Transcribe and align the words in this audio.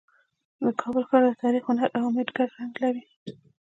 د 0.63 0.65
کابل 0.81 1.03
ښار 1.09 1.23
د 1.27 1.29
تاریخ، 1.43 1.63
هنر 1.69 1.89
او 1.97 2.03
امید 2.09 2.29
ګډ 2.37 2.49
رنګ 2.59 2.73
لري. 2.83 3.03